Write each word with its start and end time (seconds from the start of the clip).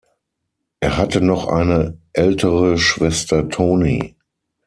Er 0.79 0.97
hatte 0.97 1.21
noch 1.21 1.45
eine 1.47 1.99
ältere 2.13 2.79
Schwester 2.79 3.49
Toni. 3.49 4.15